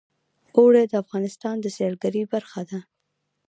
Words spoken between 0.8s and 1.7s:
د افغانستان د